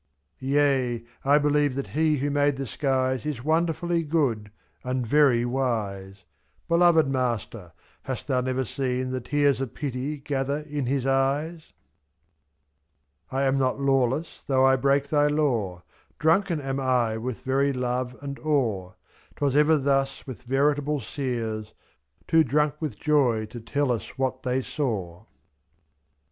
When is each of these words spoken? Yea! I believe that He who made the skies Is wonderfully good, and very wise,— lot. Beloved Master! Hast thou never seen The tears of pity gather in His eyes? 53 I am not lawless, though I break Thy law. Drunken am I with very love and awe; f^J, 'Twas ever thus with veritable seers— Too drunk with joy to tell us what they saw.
Yea! 0.39 1.03
I 1.23 1.37
believe 1.37 1.75
that 1.75 1.89
He 1.89 2.17
who 2.17 2.31
made 2.31 2.57
the 2.57 2.65
skies 2.65 3.23
Is 3.23 3.43
wonderfully 3.43 4.01
good, 4.01 4.49
and 4.83 5.05
very 5.05 5.45
wise,— 5.45 6.23
lot. 6.69 6.75
Beloved 6.75 7.07
Master! 7.07 7.71
Hast 8.01 8.25
thou 8.25 8.41
never 8.41 8.65
seen 8.65 9.11
The 9.11 9.21
tears 9.21 9.61
of 9.61 9.75
pity 9.75 10.17
gather 10.17 10.61
in 10.61 10.87
His 10.87 11.05
eyes? 11.05 11.71
53 13.29 13.37
I 13.37 13.43
am 13.43 13.59
not 13.59 13.79
lawless, 13.79 14.43
though 14.47 14.65
I 14.65 14.75
break 14.75 15.07
Thy 15.09 15.27
law. 15.27 15.83
Drunken 16.17 16.59
am 16.59 16.79
I 16.79 17.17
with 17.19 17.41
very 17.43 17.71
love 17.71 18.15
and 18.23 18.39
awe; 18.39 18.93
f^J, 18.93 18.95
'Twas 19.35 19.55
ever 19.55 19.77
thus 19.77 20.25
with 20.25 20.41
veritable 20.41 20.99
seers— 20.99 21.75
Too 22.27 22.43
drunk 22.43 22.73
with 22.79 22.99
joy 22.99 23.45
to 23.45 23.59
tell 23.59 23.91
us 23.91 24.17
what 24.17 24.41
they 24.41 24.63
saw. 24.63 25.25